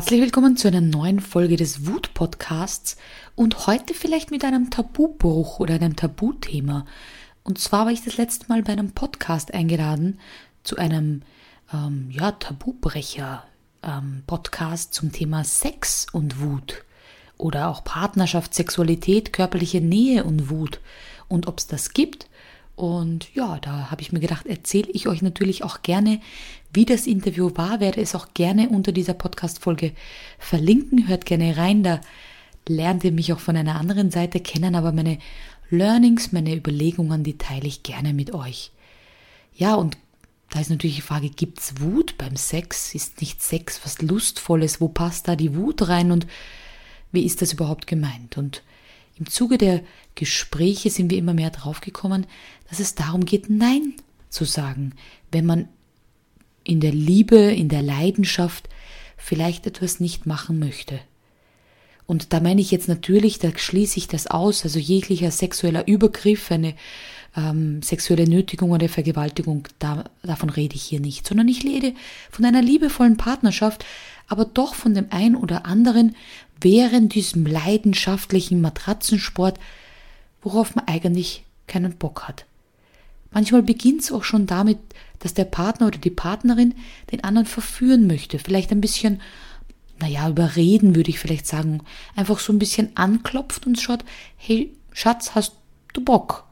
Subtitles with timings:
[0.00, 2.96] Herzlich willkommen zu einer neuen Folge des Wut-Podcasts
[3.34, 6.86] und heute vielleicht mit einem Tabubruch oder einem Tabuthema.
[7.44, 10.18] Und zwar war ich das letzte Mal bei einem Podcast eingeladen
[10.62, 11.20] zu einem
[11.70, 16.82] ähm, ja, Tabubrecher-Podcast ähm, zum Thema Sex und Wut
[17.36, 20.80] oder auch Partnerschaft, Sexualität, körperliche Nähe und Wut
[21.28, 22.30] und ob es das gibt
[22.80, 26.18] und ja, da habe ich mir gedacht, erzähle ich euch natürlich auch gerne,
[26.72, 29.92] wie das Interview war, werde es auch gerne unter dieser Podcast-Folge
[30.38, 31.06] verlinken.
[31.06, 32.00] Hört gerne rein, da
[32.66, 35.18] lernt ihr mich auch von einer anderen Seite kennen, aber meine
[35.68, 38.70] Learnings, meine Überlegungen, die teile ich gerne mit euch.
[39.54, 39.98] Ja, und
[40.48, 42.94] da ist natürlich die Frage, gibt's Wut beim Sex?
[42.94, 44.80] Ist nicht Sex was Lustvolles?
[44.80, 46.26] Wo passt da die Wut rein und
[47.12, 48.38] wie ist das überhaupt gemeint?
[48.38, 48.62] Und
[49.18, 49.82] im Zuge der
[50.20, 52.26] Gespräche sind wir immer mehr draufgekommen,
[52.68, 53.94] dass es darum geht, Nein
[54.28, 54.92] zu sagen,
[55.32, 55.66] wenn man
[56.62, 58.68] in der Liebe, in der Leidenschaft
[59.16, 61.00] vielleicht etwas nicht machen möchte.
[62.04, 66.50] Und da meine ich jetzt natürlich, da schließe ich das aus, also jeglicher sexueller Übergriff,
[66.50, 66.74] eine
[67.34, 71.94] ähm, sexuelle Nötigung oder Vergewaltigung, da, davon rede ich hier nicht, sondern ich rede
[72.30, 73.86] von einer liebevollen Partnerschaft,
[74.28, 76.14] aber doch von dem einen oder anderen
[76.60, 79.58] während diesem leidenschaftlichen Matratzensport,
[80.42, 82.46] worauf man eigentlich keinen Bock hat.
[83.32, 84.78] Manchmal beginnt es auch schon damit,
[85.20, 86.74] dass der Partner oder die Partnerin
[87.12, 89.20] den anderen verführen möchte, vielleicht ein bisschen,
[90.00, 91.82] naja, überreden würde ich vielleicht sagen,
[92.16, 94.04] einfach so ein bisschen anklopft und schaut,
[94.36, 95.52] hey Schatz, hast
[95.92, 96.44] du Bock?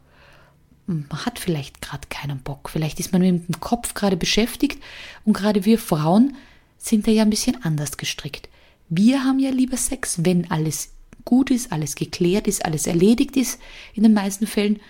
[0.87, 4.83] Man hat vielleicht gerade keinen Bock, vielleicht ist man mit dem Kopf gerade beschäftigt
[5.25, 6.37] und gerade wir Frauen
[6.79, 8.49] sind da ja ein bisschen anders gestrickt.
[8.89, 10.93] Wir haben ja lieber Sex, wenn alles
[11.29, 13.61] gut ist, alles geklärt ist, alles erledigt ist,
[13.93, 14.81] in den meisten Fällen.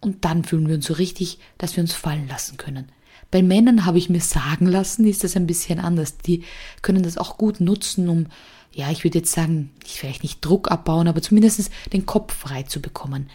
[0.00, 2.88] Und dann fühlen wir uns so richtig, dass wir uns fallen lassen können.
[3.30, 6.18] Bei Männern habe ich mir sagen lassen, ist das ein bisschen anders.
[6.18, 6.42] Die
[6.82, 8.26] können das auch gut nutzen, um,
[8.72, 12.82] ja, ich würde jetzt sagen, vielleicht nicht Druck abbauen, aber zumindest den Kopf frei zu
[12.82, 13.30] bekommen.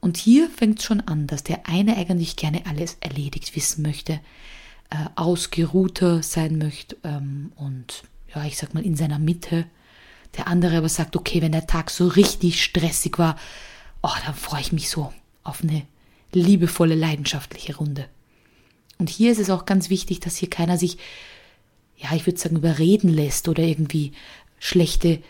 [0.00, 4.14] Und hier fängt es schon an, dass der eine eigentlich gerne alles erledigt wissen möchte,
[4.90, 8.02] äh, ausgeruhter sein möchte ähm, und
[8.34, 9.66] ja, ich sag mal, in seiner Mitte.
[10.36, 13.36] Der andere aber sagt, okay, wenn der Tag so richtig stressig war,
[14.02, 15.12] oh, dann freue ich mich so
[15.42, 15.86] auf eine
[16.32, 18.08] liebevolle, leidenschaftliche Runde.
[18.98, 20.98] Und hier ist es auch ganz wichtig, dass hier keiner sich,
[21.96, 24.12] ja, ich würde sagen, überreden lässt oder irgendwie
[24.58, 25.22] schlechte,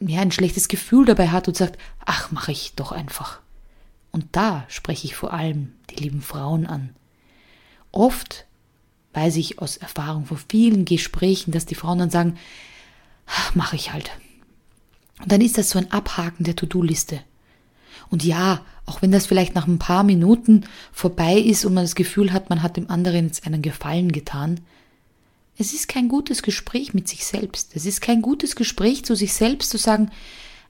[0.00, 3.40] ja, ein schlechtes Gefühl dabei hat und sagt, ach, mache ich doch einfach.
[4.10, 6.94] Und da spreche ich vor allem die lieben Frauen an.
[7.90, 8.46] Oft
[9.12, 12.36] weiß ich aus Erfahrung von vielen Gesprächen, dass die Frauen dann sagen,
[13.54, 14.10] mache ich halt.
[15.20, 17.20] Und dann ist das so ein Abhaken der To-Do-Liste.
[18.10, 21.94] Und ja, auch wenn das vielleicht nach ein paar Minuten vorbei ist und man das
[21.94, 24.60] Gefühl hat, man hat dem anderen jetzt einen Gefallen getan,
[25.56, 27.70] es ist kein gutes Gespräch mit sich selbst.
[27.74, 30.10] Es ist kein gutes Gespräch zu sich selbst zu sagen,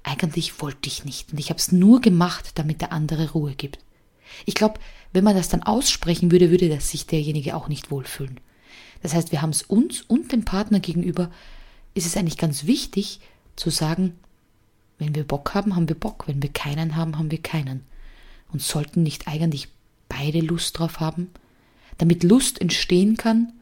[0.02, 3.78] eigentlich wollte ich nicht und ich habe es nur gemacht, damit der andere Ruhe gibt.
[4.44, 4.78] Ich glaube,
[5.12, 8.38] wenn man das dann aussprechen würde, würde das sich derjenige auch nicht wohlfühlen.
[9.02, 11.30] Das heißt, wir haben es uns und dem Partner gegenüber,
[11.94, 13.20] ist es eigentlich ganz wichtig
[13.56, 14.18] zu sagen,
[14.98, 17.82] wenn wir Bock haben, haben wir Bock, wenn wir keinen haben, haben wir keinen.
[18.52, 19.68] Und sollten nicht eigentlich
[20.08, 21.30] beide Lust drauf haben,
[21.98, 23.52] damit Lust entstehen kann?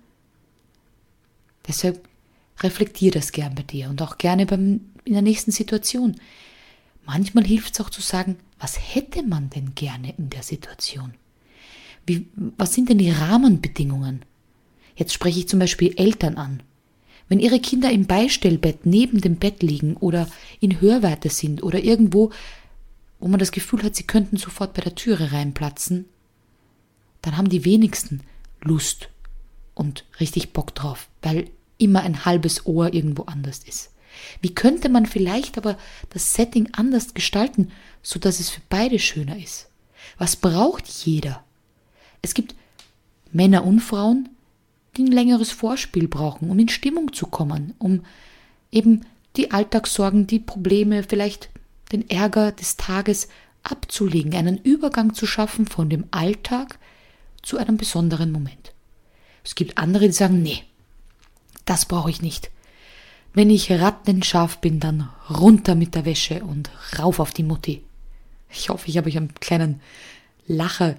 [1.67, 2.09] Deshalb
[2.61, 6.17] reflektier das gern bei dir und auch gerne beim, in der nächsten Situation.
[7.05, 11.15] Manchmal hilft es auch zu sagen, was hätte man denn gerne in der Situation?
[12.07, 14.25] Wie, was sind denn die Rahmenbedingungen?
[14.95, 16.63] Jetzt spreche ich zum Beispiel Eltern an.
[17.29, 20.29] Wenn ihre Kinder im Beistellbett neben dem Bett liegen oder
[20.61, 22.31] in Hörweite sind oder irgendwo,
[23.21, 26.07] wo man das Gefühl hat, sie könnten sofort bei der Türe reinplatzen,
[27.23, 28.21] dann haben die wenigsten
[28.61, 29.09] Lust
[29.75, 33.91] und richtig Bock drauf, weil immer ein halbes Ohr irgendwo anders ist.
[34.41, 35.79] Wie könnte man vielleicht aber
[36.11, 37.71] das Setting anders gestalten,
[38.03, 39.69] so dass es für beide schöner ist?
[40.19, 41.43] Was braucht jeder?
[42.21, 42.55] Es gibt
[43.33, 44.29] Männer und Frauen,
[44.97, 48.05] die ein längeres Vorspiel brauchen, um in Stimmung zu kommen, um
[48.71, 49.07] eben
[49.37, 51.49] die Alltagssorgen, die Probleme, vielleicht
[51.93, 53.29] den Ärger des Tages
[53.63, 56.79] abzulegen, einen Übergang zu schaffen von dem Alltag
[57.43, 58.73] zu einem besonderen Moment.
[59.45, 60.63] Es gibt andere, die sagen, nee,
[61.65, 62.51] das brauche ich nicht.
[63.33, 67.83] Wenn ich rattenscharf bin, dann runter mit der Wäsche und rauf auf die Mutti.
[68.51, 69.81] Ich hoffe, ich habe euch einen kleinen
[70.47, 70.97] Lacher,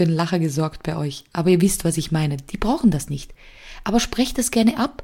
[0.00, 1.24] für einen Lacher gesorgt bei euch.
[1.32, 2.38] Aber ihr wisst, was ich meine.
[2.38, 3.34] Die brauchen das nicht.
[3.84, 5.02] Aber sprecht das gerne ab,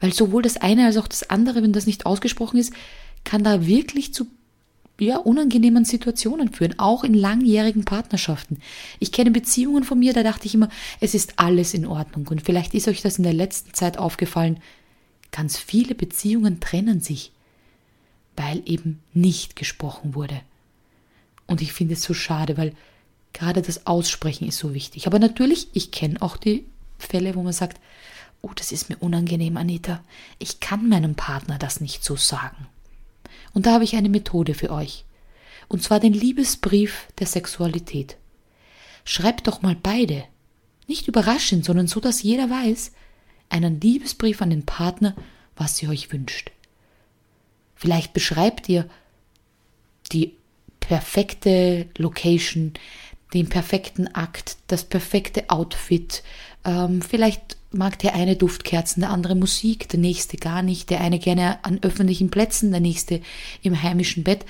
[0.00, 2.72] weil sowohl das eine als auch das andere, wenn das nicht ausgesprochen ist,
[3.24, 4.26] kann da wirklich zu
[4.98, 8.58] ja, unangenehmen Situationen führen, auch in langjährigen Partnerschaften.
[8.98, 10.68] Ich kenne Beziehungen von mir, da dachte ich immer,
[11.00, 12.28] es ist alles in Ordnung.
[12.28, 14.60] Und vielleicht ist euch das in der letzten Zeit aufgefallen,
[15.32, 17.32] Ganz viele Beziehungen trennen sich,
[18.36, 20.40] weil eben nicht gesprochen wurde.
[21.46, 22.74] Und ich finde es so schade, weil
[23.32, 25.06] gerade das Aussprechen ist so wichtig.
[25.06, 26.66] Aber natürlich, ich kenne auch die
[26.98, 27.80] Fälle, wo man sagt,
[28.42, 30.02] oh, das ist mir unangenehm, Anita.
[30.38, 32.66] Ich kann meinem Partner das nicht so sagen.
[33.52, 35.04] Und da habe ich eine Methode für euch.
[35.68, 38.16] Und zwar den Liebesbrief der Sexualität.
[39.04, 40.24] Schreibt doch mal beide.
[40.86, 42.92] Nicht überraschend, sondern so, dass jeder weiß,
[43.48, 45.14] einen Liebesbrief an den Partner,
[45.56, 46.50] was ihr euch wünscht.
[47.74, 48.88] Vielleicht beschreibt ihr
[50.12, 50.34] die
[50.80, 52.74] perfekte Location,
[53.32, 56.22] den perfekten Akt, das perfekte Outfit.
[56.64, 61.18] Ähm, vielleicht mag der eine Duftkerzen, der andere Musik, der nächste gar nicht, der eine
[61.18, 63.20] gerne an öffentlichen Plätzen, der nächste
[63.62, 64.44] im heimischen Bett.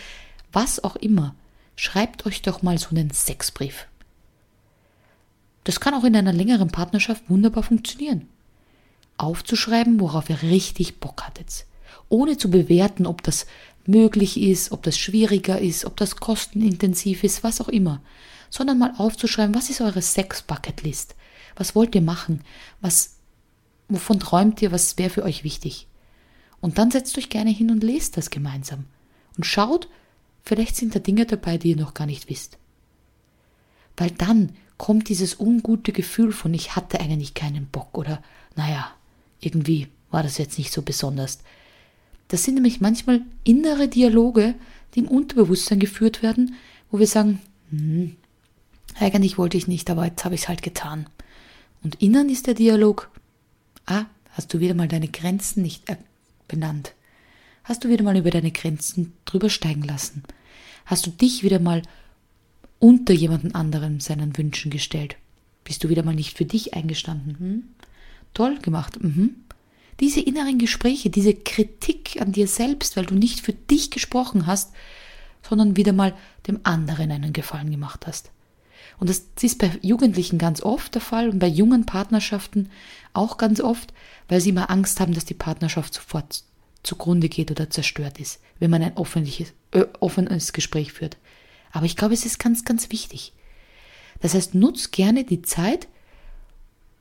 [0.53, 1.35] Was auch immer.
[1.77, 3.87] Schreibt euch doch mal so einen Sexbrief.
[5.65, 8.29] Das kann auch in einer längeren Partnerschaft wunderbar funktionieren.
[9.19, 11.67] Aufzuschreiben, worauf ihr richtig Bock hattet.
[12.09, 13.47] Ohne zu bewerten, ob das
[13.87, 18.00] möglich ist, ob das schwieriger ist, ob das kostenintensiv ist, was auch immer.
[18.50, 21.14] Sondern mal aufzuschreiben, was ist eure Sex-Bucket-List?
[21.56, 22.43] Was wollt ihr machen?
[22.81, 23.17] Was,
[23.88, 24.73] wovon träumt ihr?
[24.73, 25.87] Was wäre für euch wichtig?
[26.61, 28.85] Und dann setzt euch gerne hin und lest das gemeinsam.
[29.37, 29.88] Und schaut,
[30.43, 32.58] vielleicht sind da Dinge dabei, die ihr noch gar nicht wisst.
[33.97, 38.23] Weil dann kommt dieses ungute Gefühl von, ich hatte eigentlich keinen Bock oder,
[38.56, 38.91] naja,
[39.41, 41.41] irgendwie war das jetzt nicht so besonders.
[42.29, 44.55] Das sind nämlich manchmal innere Dialoge,
[44.94, 46.55] die im Unterbewusstsein geführt werden,
[46.91, 48.17] wo wir sagen, hm,
[48.99, 51.09] eigentlich wollte ich nicht, aber jetzt habe ich es halt getan.
[51.83, 53.11] Und innen ist der Dialog,
[53.87, 55.85] ah, hast du wieder mal deine Grenzen nicht
[56.49, 56.95] benannt?
[57.65, 60.25] Hast du wieder mal über deine Grenzen drüber steigen lassen?
[60.87, 61.83] Hast du dich wieder mal
[62.79, 65.17] unter jemanden anderen seinen Wünschen gestellt?
[65.65, 67.39] Bist du wieder mal nicht für dich eingestanden?
[67.39, 67.63] Hm?
[68.35, 69.03] Toll gemacht.
[69.03, 69.37] Mhm.
[70.01, 74.73] Diese inneren Gespräche, diese Kritik an dir selbst, weil du nicht für dich gesprochen hast,
[75.47, 76.15] sondern wieder mal
[76.47, 78.31] dem anderen einen Gefallen gemacht hast.
[78.99, 82.71] Und das ist bei Jugendlichen ganz oft der Fall und bei jungen Partnerschaften
[83.13, 83.93] auch ganz oft,
[84.29, 86.43] weil sie immer Angst haben, dass die Partnerschaft sofort
[86.83, 91.17] zugrunde geht oder zerstört ist, wenn man ein offenliches, äh, offenes Gespräch führt.
[91.73, 93.33] Aber ich glaube, es ist ganz, ganz wichtig.
[94.21, 95.89] Das heißt, nutzt gerne die Zeit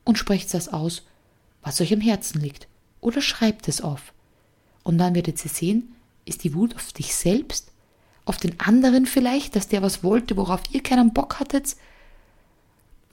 [0.04, 1.04] und sprecht das aus,
[1.62, 2.68] was euch am Herzen liegt.
[3.02, 4.14] Oder schreibt es auf.
[4.84, 5.96] Und dann werdet ihr sehen,
[6.26, 7.69] ist die Wut auf dich selbst,
[8.30, 11.76] auf den anderen vielleicht, dass der was wollte, worauf ihr keinen Bock hattet.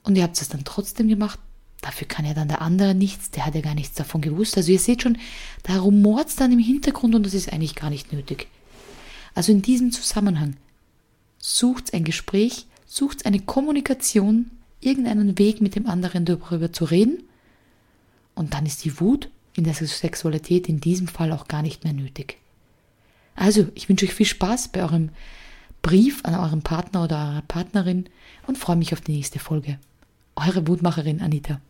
[0.03, 1.39] Und ihr habt es dann trotzdem gemacht.
[1.81, 4.57] Dafür kann ja dann der andere nichts, der hat ja gar nichts davon gewusst.
[4.57, 5.17] Also ihr seht schon,
[5.63, 8.47] da rumort es dann im Hintergrund und das ist eigentlich gar nicht nötig.
[9.33, 10.55] Also in diesem Zusammenhang,
[11.39, 17.23] sucht ein Gespräch, sucht eine Kommunikation, irgendeinen Weg mit dem anderen darüber zu reden
[18.35, 21.93] und dann ist die Wut in der Sexualität in diesem Fall auch gar nicht mehr
[21.93, 22.37] nötig.
[23.37, 25.09] Also, ich wünsche euch viel Spaß bei eurem
[25.83, 28.09] Brief an euren Partner oder eurer Partnerin
[28.47, 29.79] und freue mich auf die nächste Folge.
[30.35, 31.61] Eure Wutmacherin Anita.